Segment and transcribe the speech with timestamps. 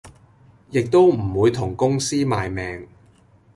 [0.71, 2.87] 亦都唔會同公司賣命